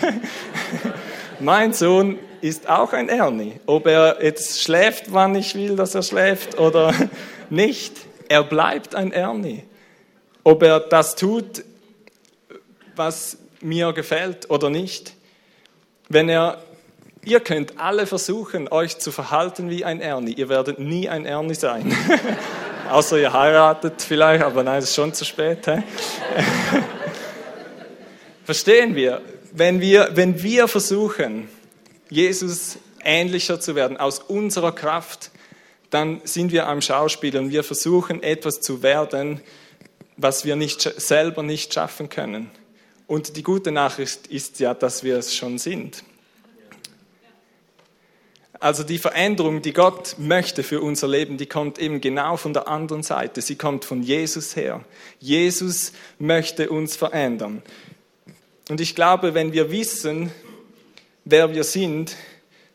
[1.40, 3.60] mein Sohn ist auch ein Ernie.
[3.66, 6.94] Ob er jetzt schläft, wann ich will, dass er schläft oder
[7.50, 7.94] nicht,
[8.28, 9.64] er bleibt ein Ernie.
[10.44, 11.64] Ob er das tut,
[12.96, 15.14] was mir gefällt oder nicht.
[16.08, 16.58] Wenn er
[17.24, 20.32] Ihr könnt alle versuchen, euch zu verhalten wie ein Ernie.
[20.32, 21.96] Ihr werdet nie ein Ernie sein.
[22.90, 25.64] Außer ihr heiratet vielleicht, aber nein, es ist schon zu spät.
[28.52, 29.22] Verstehen wir?
[29.52, 30.10] Wenn, wir?
[30.12, 31.48] wenn wir versuchen,
[32.10, 35.30] Jesus ähnlicher zu werden aus unserer Kraft,
[35.88, 39.40] dann sind wir am Schauspiel und wir versuchen etwas zu werden,
[40.18, 42.50] was wir nicht, selber nicht schaffen können.
[43.06, 46.04] Und die gute Nachricht ist ja, dass wir es schon sind.
[48.60, 52.68] Also die Veränderung, die Gott möchte für unser Leben, die kommt eben genau von der
[52.68, 53.40] anderen Seite.
[53.40, 54.84] Sie kommt von Jesus her.
[55.20, 57.62] Jesus möchte uns verändern.
[58.72, 60.30] Und ich glaube, wenn wir wissen,
[61.26, 62.16] wer wir sind,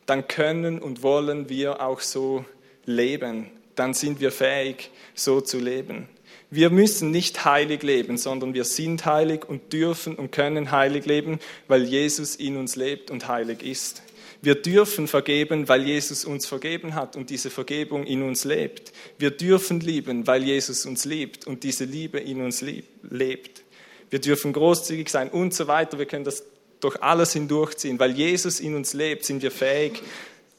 [0.06, 2.44] dann können und wollen wir auch so
[2.86, 3.50] leben.
[3.74, 6.08] Dann sind wir fähig, so zu leben.
[6.52, 11.40] Wir müssen nicht heilig leben, sondern wir sind heilig und dürfen und können heilig leben,
[11.66, 14.00] weil Jesus in uns lebt und heilig ist.
[14.40, 18.92] Wir dürfen vergeben, weil Jesus uns vergeben hat und diese Vergebung in uns lebt.
[19.18, 23.64] Wir dürfen lieben, weil Jesus uns liebt und diese Liebe in uns lebt.
[24.10, 25.98] Wir dürfen großzügig sein und so weiter.
[25.98, 26.44] Wir können das
[26.80, 27.98] durch alles hindurchziehen.
[27.98, 30.02] Weil Jesus in uns lebt, sind wir fähig,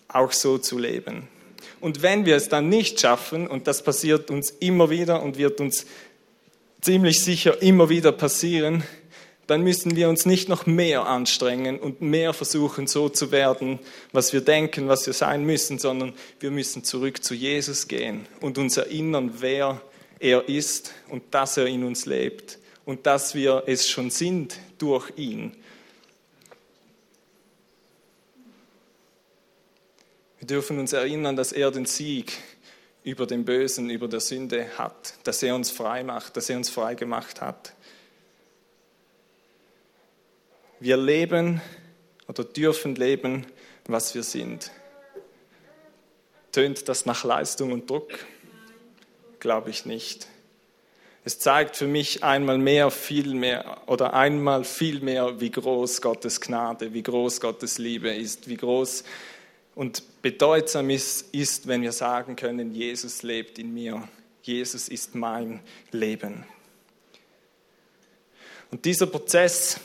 [0.08, 1.28] auch so zu leben.
[1.82, 5.62] Und wenn wir es dann nicht schaffen, und das passiert uns immer wieder und wird
[5.62, 5.86] uns
[6.82, 8.84] ziemlich sicher immer wieder passieren,
[9.48, 13.80] dann müssen wir uns nicht noch mehr anstrengen und mehr versuchen, so zu werden,
[14.12, 18.60] was wir denken, was wir sein müssen, sondern wir müssen zurück zu Jesus gehen und
[18.60, 19.82] uns erinnern, wer
[20.20, 22.59] er ist und dass er in uns lebt
[22.90, 25.56] und dass wir es schon sind durch ihn.
[30.40, 32.40] Wir dürfen uns erinnern, dass er den Sieg
[33.04, 36.72] über den Bösen, über der Sünde hat, dass er uns frei macht, dass er uns
[36.72, 37.76] frei gemacht hat.
[40.80, 41.62] Wir leben
[42.28, 43.46] oder dürfen leben,
[43.86, 44.72] was wir sind.
[46.52, 48.26] Tönt das nach Leistung und Druck?
[49.40, 50.28] Glaube ich nicht.
[51.26, 56.40] Es zeigt für mich einmal mehr, viel mehr oder einmal viel mehr, wie groß Gottes
[56.40, 59.04] Gnade, wie groß Gottes Liebe ist, wie groß
[59.80, 64.08] und bedeutsam ist, ist, wenn wir sagen können, Jesus lebt in mir.
[64.42, 66.44] Jesus ist mein Leben.
[68.72, 69.80] Und dieser Prozess,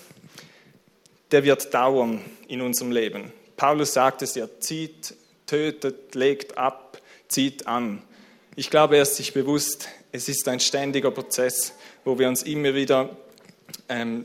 [1.31, 3.33] der wird dauern in unserem Leben.
[3.57, 5.15] Paulus sagt es ja, zieht,
[5.47, 8.03] tötet, legt ab, zieht an.
[8.57, 11.73] Ich glaube, er ist sich bewusst, es ist ein ständiger Prozess,
[12.05, 13.17] wo wir uns immer wieder
[13.89, 14.25] ähm,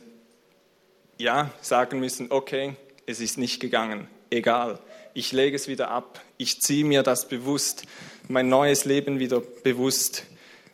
[1.17, 2.75] ja, sagen müssen, okay,
[3.07, 4.77] es ist nicht gegangen, egal,
[5.15, 7.85] ich lege es wieder ab, ich ziehe mir das bewusst,
[8.27, 10.25] mein neues Leben wieder bewusst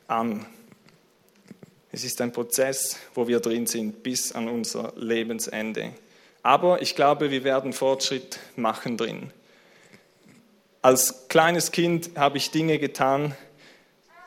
[0.10, 0.46] an.
[1.94, 5.92] Es ist ein Prozess, wo wir drin sind bis an unser Lebensende.
[6.44, 9.32] Aber ich glaube, wir werden Fortschritt machen drin.
[10.82, 13.34] Als kleines Kind habe ich Dinge getan,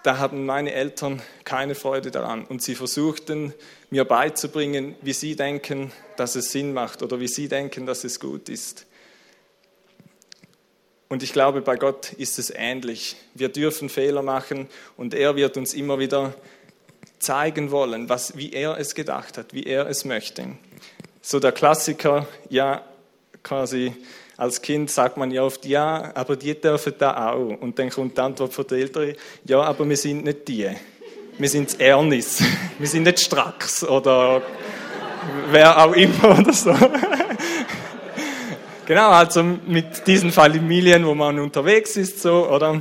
[0.02, 3.52] da haben meine Eltern keine Freude daran und sie versuchten
[3.90, 8.20] mir beizubringen, wie sie denken, dass es Sinn macht oder wie sie denken, dass es
[8.20, 8.87] gut ist.
[11.08, 13.16] Und ich glaube, bei Gott ist es ähnlich.
[13.34, 16.34] Wir dürfen Fehler machen und er wird uns immer wieder
[17.18, 20.56] zeigen wollen, was, wie er es gedacht hat, wie er es möchte.
[21.22, 22.84] So der Klassiker, ja,
[23.42, 23.94] quasi
[24.38, 27.61] als Kind sagt man ja oft, ja, aber die dürfen da auch.
[27.61, 30.70] Und dann kommt die Antwort von den Eltern, ja, aber wir sind nicht die.
[31.37, 32.42] Wir sind Ernis.
[32.79, 34.40] Wir sind nicht Strax oder
[35.51, 36.74] wer auch immer oder so.
[38.87, 42.81] Genau, also mit diesen Familien, wo man unterwegs ist, so, oder?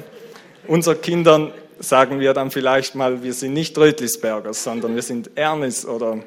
[0.65, 5.86] Unseren Kindern sagen wir dann vielleicht mal, wir sind nicht Rötlisbergers, sondern wir sind Ernest
[5.86, 6.20] oder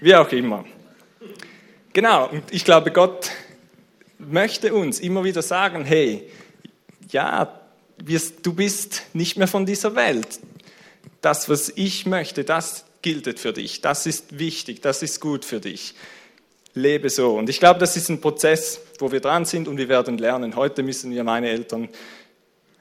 [0.00, 0.64] wie auch immer.
[1.92, 3.30] Genau, und ich glaube, Gott
[4.18, 6.28] möchte uns immer wieder sagen, hey,
[7.10, 7.60] ja,
[8.42, 10.40] du bist nicht mehr von dieser Welt.
[11.20, 13.80] Das, was ich möchte, das gilt für dich.
[13.80, 15.94] Das ist wichtig, das ist gut für dich.
[16.74, 17.36] Lebe so.
[17.36, 20.56] Und ich glaube, das ist ein Prozess, wo wir dran sind und wir werden lernen.
[20.56, 21.88] Heute müssen wir meine Eltern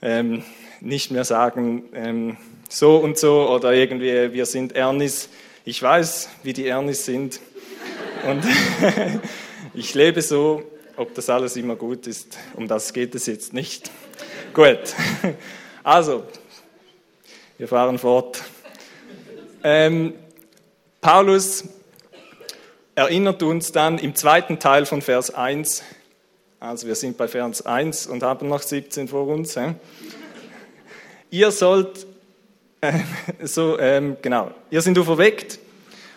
[0.01, 0.43] ähm,
[0.81, 2.37] nicht mehr sagen, ähm,
[2.69, 5.29] so und so oder irgendwie, wir sind Ernis.
[5.63, 7.39] Ich weiß, wie die Ernis sind.
[8.27, 8.43] Und
[9.73, 10.63] ich lebe so,
[10.97, 13.91] ob das alles immer gut ist, um das geht es jetzt nicht.
[14.53, 14.79] Gut.
[15.83, 16.23] Also,
[17.59, 18.41] wir fahren fort.
[19.63, 20.15] Ähm,
[20.99, 21.65] Paulus
[22.95, 25.83] erinnert uns dann im zweiten Teil von Vers 1,
[26.59, 29.55] also wir sind bei Vers 1 und haben noch 17 vor uns.
[29.57, 29.75] Äh?
[31.29, 32.07] Ihr sollt,
[32.81, 32.93] äh,
[33.43, 35.59] so, ähm, genau, ihr seid auferweckt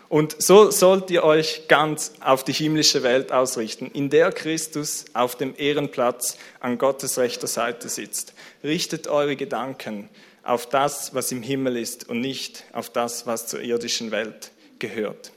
[0.09, 5.37] und so sollt ihr euch ganz auf die himmlische Welt ausrichten, in der Christus auf
[5.37, 8.33] dem Ehrenplatz an Gottes rechter Seite sitzt.
[8.65, 10.09] Richtet eure Gedanken
[10.43, 15.33] auf das, was im Himmel ist und nicht auf das, was zur irdischen Welt gehört.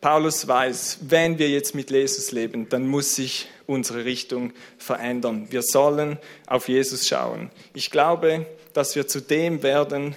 [0.00, 5.48] Paulus weiß, wenn wir jetzt mit Jesus leben, dann muss sich unsere Richtung verändern.
[5.50, 7.50] Wir sollen auf Jesus schauen.
[7.74, 10.16] Ich glaube, dass wir zu dem werden,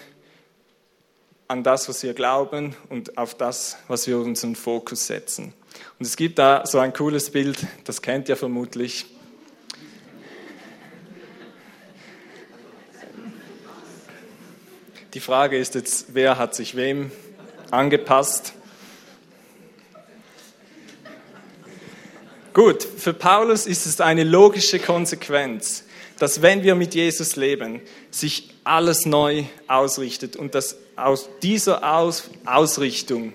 [1.53, 5.53] an das, was wir glauben und auf das, was wir unseren Fokus setzen.
[5.99, 9.05] Und es gibt da so ein cooles Bild, das kennt ihr vermutlich.
[15.13, 17.11] Die Frage ist jetzt, wer hat sich wem
[17.69, 18.53] angepasst?
[22.55, 25.83] Gut, für Paulus ist es eine logische Konsequenz,
[26.17, 32.29] dass wenn wir mit Jesus leben, sich alles neu ausrichtet und dass aus dieser aus
[32.45, 33.33] Ausrichtung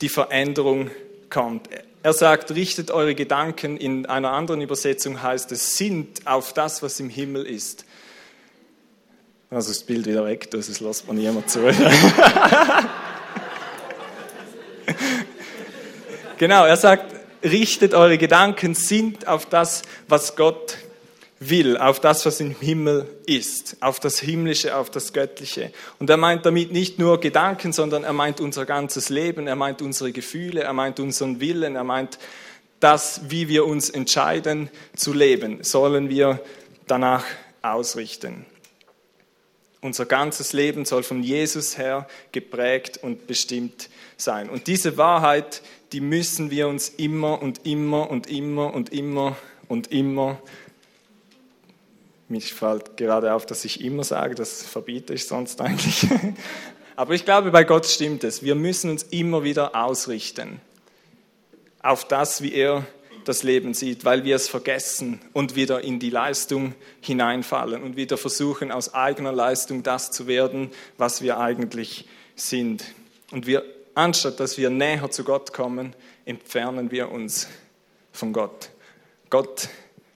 [0.00, 0.90] die Veränderung
[1.30, 1.68] kommt.
[2.02, 7.00] Er sagt, richtet eure Gedanken, in einer anderen Übersetzung heißt es, sind auf das, was
[7.00, 7.86] im Himmel ist.
[9.50, 11.60] Also das Bild wieder weg, das lässt man niemand zu.
[16.38, 20.76] genau, er sagt, richtet eure Gedanken, sind auf das, was Gott
[21.48, 25.72] will, auf das, was im Himmel ist, auf das Himmlische, auf das Göttliche.
[25.98, 29.82] Und er meint damit nicht nur Gedanken, sondern er meint unser ganzes Leben, er meint
[29.82, 32.18] unsere Gefühle, er meint unseren Willen, er meint
[32.80, 36.40] das, wie wir uns entscheiden zu leben, sollen wir
[36.86, 37.24] danach
[37.62, 38.44] ausrichten.
[39.80, 44.48] Unser ganzes Leben soll von Jesus her geprägt und bestimmt sein.
[44.48, 45.62] Und diese Wahrheit,
[45.92, 49.36] die müssen wir uns immer und immer und immer und immer
[49.68, 50.40] und immer,
[52.34, 56.06] mich fällt gerade auf, dass ich immer sage, das verbiete ich sonst eigentlich.
[56.96, 58.42] Aber ich glaube, bei Gott stimmt es.
[58.42, 60.60] Wir müssen uns immer wieder ausrichten
[61.80, 62.84] auf das, wie er
[63.24, 68.16] das Leben sieht, weil wir es vergessen und wieder in die Leistung hineinfallen und wieder
[68.16, 72.06] versuchen, aus eigener Leistung das zu werden, was wir eigentlich
[72.36, 72.84] sind.
[73.30, 73.62] Und wir,
[73.94, 77.48] anstatt dass wir näher zu Gott kommen, entfernen wir uns
[78.12, 78.70] von Gott.
[79.30, 79.68] Gott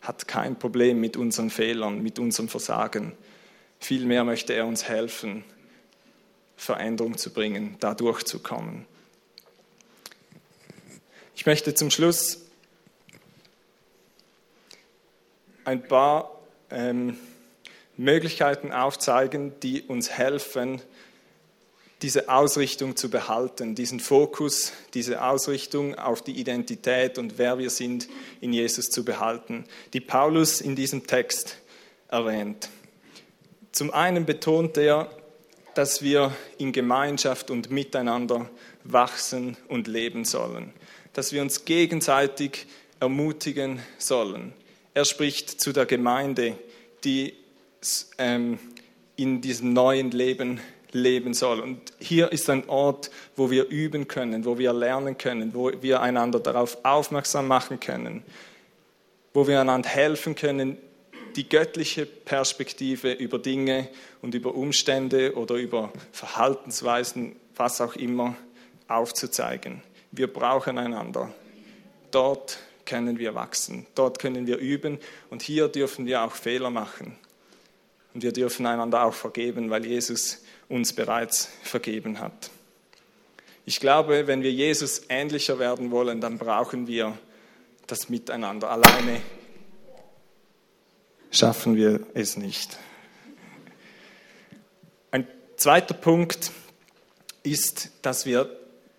[0.08, 3.12] hat kein Problem mit unseren Fehlern, mit unserem Versagen.
[3.78, 5.44] Vielmehr möchte er uns helfen,
[6.56, 8.86] Veränderung zu bringen, da durchzukommen.
[11.36, 12.46] Ich möchte zum Schluss
[15.66, 16.40] ein paar
[16.70, 17.18] ähm,
[17.98, 20.80] Möglichkeiten aufzeigen, die uns helfen,
[22.02, 28.08] diese Ausrichtung zu behalten, diesen Fokus, diese Ausrichtung auf die Identität und wer wir sind
[28.40, 31.58] in Jesus zu behalten, die Paulus in diesem Text
[32.08, 32.68] erwähnt.
[33.72, 35.10] Zum einen betont er,
[35.74, 38.48] dass wir in Gemeinschaft und miteinander
[38.84, 40.72] wachsen und leben sollen,
[41.12, 42.66] dass wir uns gegenseitig
[43.00, 44.52] ermutigen sollen.
[44.94, 46.58] Er spricht zu der Gemeinde,
[47.04, 47.34] die
[48.18, 48.58] ähm,
[49.16, 50.60] in diesem neuen Leben
[50.92, 51.60] leben soll.
[51.60, 56.00] Und hier ist ein Ort, wo wir üben können, wo wir lernen können, wo wir
[56.00, 58.22] einander darauf aufmerksam machen können,
[59.34, 60.78] wo wir einander helfen können,
[61.36, 63.88] die göttliche Perspektive über Dinge
[64.22, 68.34] und über Umstände oder über Verhaltensweisen, was auch immer,
[68.88, 69.82] aufzuzeigen.
[70.10, 71.32] Wir brauchen einander.
[72.10, 77.16] Dort können wir wachsen, dort können wir üben und hier dürfen wir auch Fehler machen.
[78.14, 82.50] Und wir dürfen einander auch vergeben, weil Jesus uns bereits vergeben hat.
[83.64, 87.16] Ich glaube, wenn wir Jesus ähnlicher werden wollen, dann brauchen wir
[87.86, 88.70] das Miteinander.
[88.70, 89.20] Alleine
[91.30, 92.78] schaffen wir es nicht.
[95.10, 96.50] Ein zweiter Punkt
[97.42, 98.58] ist, dass wir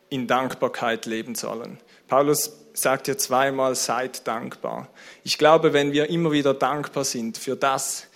[0.09, 1.79] in Dankbarkeit leben sollen.
[2.07, 4.89] Paulus sagt ja zweimal, seid dankbar.
[5.23, 8.07] Ich glaube, wenn wir immer wieder dankbar sind für das,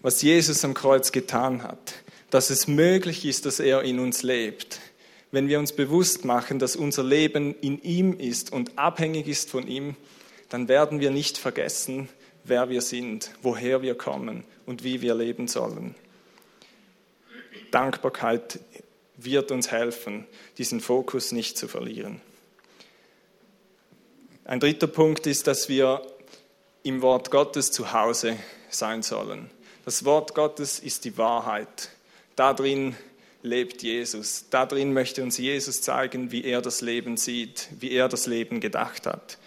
[0.00, 1.94] was Jesus am Kreuz getan hat,
[2.30, 4.80] dass es möglich ist, dass er in uns lebt.
[5.30, 9.66] Wenn wir uns bewusst machen, dass unser Leben in ihm ist und abhängig ist von
[9.66, 9.96] ihm,
[10.48, 12.08] dann werden wir nicht vergessen,
[12.44, 15.94] wer wir sind, woher wir kommen und wie wir leben sollen.
[17.70, 18.60] Dankbarkeit
[19.16, 20.26] wird uns helfen,
[20.56, 22.20] diesen Fokus nicht zu verlieren.
[24.44, 26.00] Ein dritter Punkt ist, dass wir
[26.82, 28.36] im Wort Gottes zu Hause
[28.70, 29.50] sein sollen.
[29.84, 31.90] Das Wort Gottes ist die Wahrheit.
[32.38, 32.94] Darin
[33.42, 34.44] lebt Jesus.
[34.48, 39.06] Darin möchte uns Jesus zeigen, wie er das Leben sieht, wie er das Leben gedacht
[39.06, 39.38] hat.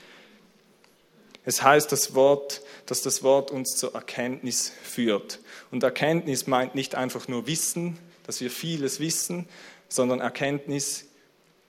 [1.46, 5.40] Es heißt das Wort, dass das Wort uns zur Erkenntnis führt.
[5.72, 9.48] Und Erkenntnis meint nicht einfach nur Wissen, dass wir vieles wissen,
[9.88, 11.06] sondern Erkenntnis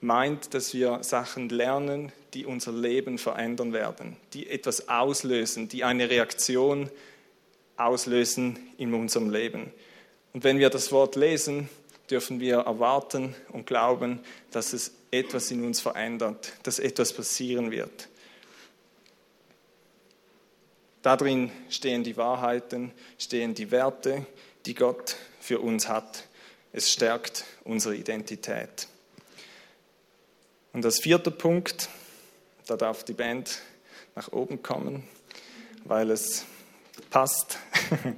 [0.00, 6.10] meint, dass wir Sachen lernen, die unser Leben verändern werden, die etwas auslösen, die eine
[6.10, 6.90] Reaktion
[7.76, 9.72] auslösen in unserem Leben.
[10.32, 11.68] Und wenn wir das Wort lesen,
[12.10, 14.20] dürfen wir erwarten und glauben,
[14.50, 18.08] dass es etwas in uns verändert, dass etwas passieren wird.
[21.02, 24.24] Darin stehen die Wahrheiten, stehen die Werte,
[24.66, 26.28] die Gott für uns hat.
[26.72, 28.86] Es stärkt unsere Identität.
[30.72, 31.88] Und als vierter Punkt,
[32.66, 33.58] da darf die Band
[34.14, 35.02] nach oben kommen,
[35.84, 36.46] weil es
[37.10, 37.58] passt.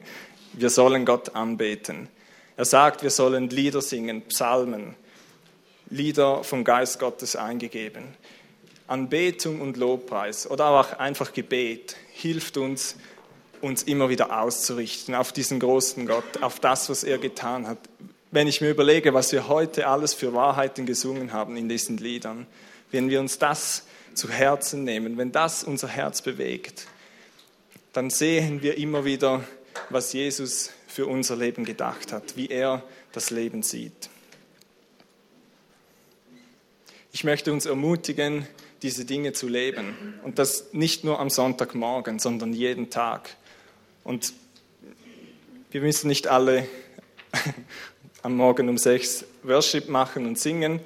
[0.57, 2.09] Wir sollen Gott anbeten.
[2.57, 4.95] Er sagt, wir sollen Lieder singen, Psalmen,
[5.91, 8.05] Lieder vom Geist Gottes eingegeben.
[8.87, 12.97] Anbetung und Lobpreis oder auch einfach Gebet hilft uns,
[13.63, 17.79] uns immer wieder auszurichten auf diesen großen Gott, auf das, was er getan hat.
[18.31, 22.47] Wenn ich mir überlege, was wir heute alles für Wahrheiten gesungen haben in diesen Liedern,
[22.93, 26.87] wenn wir uns das zu Herzen nehmen, wenn das unser Herz bewegt,
[27.93, 29.43] dann sehen wir immer wieder,
[29.91, 34.11] was Jesus für unser Leben gedacht hat, wie er das Leben sieht.
[37.13, 38.47] Ich möchte uns ermutigen,
[38.83, 43.37] diese Dinge zu leben und das nicht nur am Sonntagmorgen, sondern jeden Tag.
[44.03, 44.33] Und
[45.71, 46.69] wir müssen nicht alle
[48.23, 50.81] am Morgen um sechs Worship machen und singen.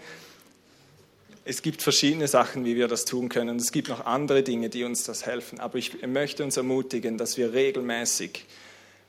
[1.45, 3.57] Es gibt verschiedene Sachen, wie wir das tun können.
[3.57, 5.61] Es gibt noch andere Dinge, die uns das helfen.
[5.61, 8.45] Aber ich möchte uns ermutigen, dass wir regelmäßig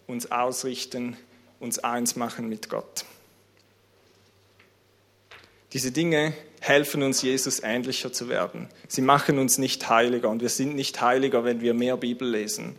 [0.10, 1.16] uns ausrichten,
[1.60, 3.06] uns eins machen mit Gott.
[5.72, 8.68] Diese Dinge helfen uns, Jesus ähnlicher zu werden.
[8.88, 12.76] Sie machen uns nicht heiliger und wir sind nicht heiliger, wenn wir mehr Bibel lesen.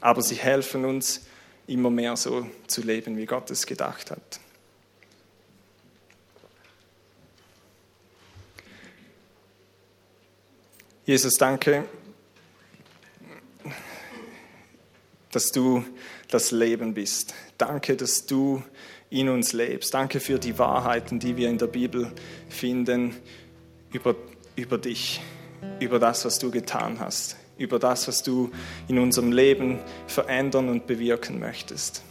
[0.00, 1.26] Aber sie helfen uns,
[1.68, 4.40] immer mehr so zu leben, wie Gott es gedacht hat.
[11.06, 11.84] Jesus, danke,
[15.32, 15.84] dass du
[16.30, 17.34] das Leben bist.
[17.58, 18.62] Danke, dass du
[19.10, 19.92] in uns lebst.
[19.92, 22.12] Danke für die Wahrheiten, die wir in der Bibel
[22.48, 23.16] finden
[23.92, 24.14] über,
[24.54, 25.20] über dich,
[25.80, 27.36] über das, was du getan hast.
[27.58, 28.50] über das, was du
[28.88, 32.02] in unserem Leben verändern und bewirken möchtest.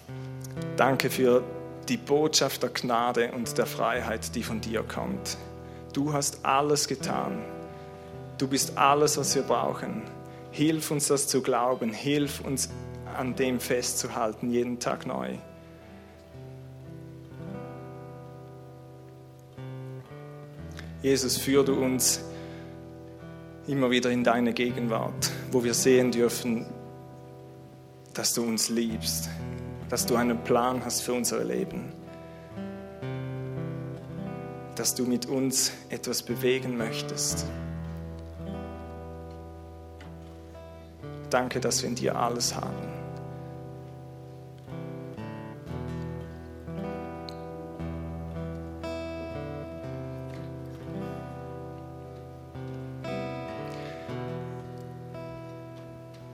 [0.78, 1.44] Danke für
[1.90, 5.38] die Botschaft der Gnade und der Freiheit, die von dir kommt.
[5.94, 7.44] Du hast alles getan.
[8.38, 10.04] Du bist alles, was wir brauchen.
[10.52, 11.92] Hilf uns das zu glauben.
[11.92, 12.70] Hilf uns
[13.16, 15.36] an dem festzuhalten, jeden Tag neu.
[21.02, 22.24] Jesus, führe du uns
[23.68, 26.66] immer wieder in deine Gegenwart, wo wir sehen dürfen,
[28.14, 29.30] dass du uns liebst,
[29.90, 31.92] dass du einen Plan hast für unser Leben,
[34.76, 37.46] dass du mit uns etwas bewegen möchtest.
[41.30, 42.91] Danke, dass wir in dir alles haben.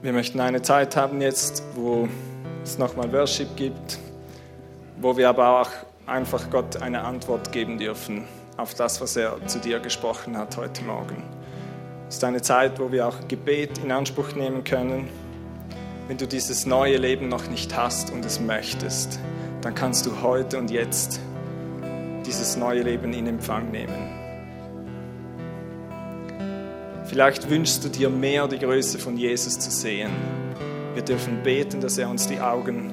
[0.00, 2.08] Wir möchten eine Zeit haben jetzt, wo
[2.62, 3.98] es nochmal Worship gibt,
[5.00, 5.70] wo wir aber auch
[6.06, 8.24] einfach Gott eine Antwort geben dürfen
[8.56, 11.24] auf das, was er zu dir gesprochen hat heute Morgen.
[12.08, 15.08] Es ist eine Zeit, wo wir auch Gebet in Anspruch nehmen können.
[16.06, 19.18] Wenn du dieses neue Leben noch nicht hast und es möchtest,
[19.62, 21.18] dann kannst du heute und jetzt
[22.24, 24.17] dieses neue Leben in Empfang nehmen.
[27.08, 30.10] Vielleicht wünschst du dir mehr die Größe von Jesus zu sehen.
[30.92, 32.92] Wir dürfen beten, dass er uns die Augen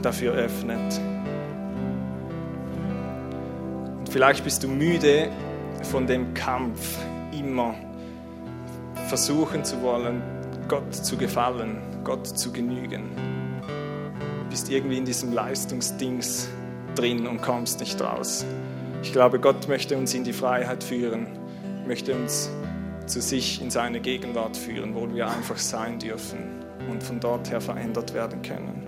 [0.00, 0.98] dafür öffnet.
[3.98, 5.28] Und vielleicht bist du müde
[5.82, 6.96] von dem Kampf,
[7.38, 7.74] immer
[9.08, 10.22] versuchen zu wollen,
[10.66, 13.10] Gott zu gefallen, Gott zu genügen.
[14.42, 16.48] Du bist irgendwie in diesem Leistungsdings
[16.94, 18.46] drin und kommst nicht raus.
[19.02, 21.26] Ich glaube, Gott möchte uns in die Freiheit führen,
[21.86, 22.50] möchte uns
[23.10, 26.38] zu sich in seine Gegenwart führen, wo wir einfach sein dürfen
[26.88, 28.86] und von dort her verändert werden können.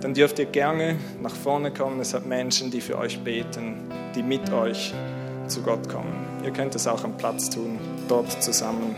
[0.00, 2.00] Dann dürft ihr gerne nach vorne kommen.
[2.00, 4.94] Es hat Menschen, die für euch beten, die mit euch
[5.48, 6.26] zu Gott kommen.
[6.44, 7.78] Ihr könnt es auch am Platz tun,
[8.08, 8.94] dort zusammen.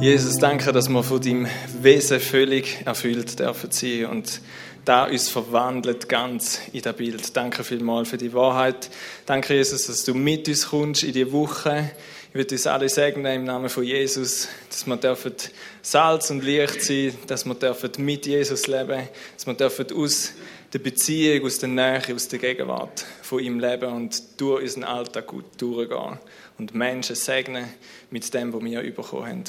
[0.00, 1.46] Jesus, danke, dass wir von deinem
[1.80, 4.40] Wesen völlig erfüllt dürfen sein und
[4.84, 7.36] da uns verwandelt ganz in das Bild.
[7.36, 8.90] Danke vielmals für die Wahrheit.
[9.26, 11.92] Danke, Jesus, dass du mit uns kommst in die Woche.
[12.28, 15.34] Ich würde uns alle segnen im Namen von Jesus, dass wir dürfen
[15.82, 20.32] Salz und Licht sein, dass wir dürfen mit Jesus leben, dass wir dürfen aus
[20.72, 25.28] der Beziehung, aus der Nähe, aus der Gegenwart von ihm leben und durch unseren Alltag
[25.28, 26.18] gut durchgehen
[26.58, 27.66] und Menschen segnen
[28.10, 29.44] mit dem, was wir bekommen haben.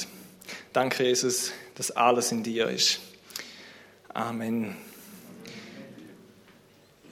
[0.72, 3.00] Danke, Jesus, dass alles in dir ist.
[4.14, 4.76] Amen.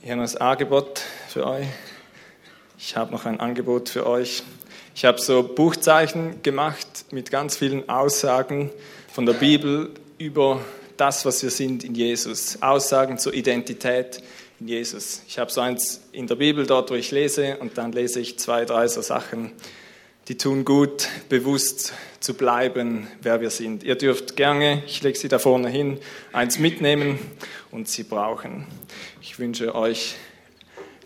[0.06, 1.66] Ich habe ein Angebot für euch.
[2.78, 4.42] Ich habe noch ein Angebot für euch.
[4.94, 8.70] Ich habe so Buchzeichen gemacht mit ganz vielen Aussagen
[9.10, 9.88] von der Bibel
[10.18, 10.60] über
[10.98, 12.60] das, was wir sind in Jesus.
[12.60, 14.22] Aussagen zur Identität
[14.60, 15.22] in Jesus.
[15.26, 18.38] Ich habe so eins in der Bibel dort, wo ich lese, und dann lese ich
[18.38, 19.52] zwei, drei so Sachen,
[20.28, 23.82] die tun gut, bewusst zu bleiben, wer wir sind.
[23.84, 25.98] Ihr dürft gerne, ich lege sie da vorne hin,
[26.32, 27.18] eins mitnehmen
[27.74, 28.66] und sie brauchen.
[29.20, 30.14] Ich wünsche euch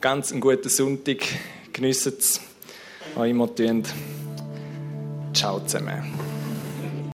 [0.01, 1.19] ganz einen guten Sonntag.
[1.73, 2.41] Genießt es,
[3.15, 3.49] was immer.
[5.33, 6.38] Ciao zusammen.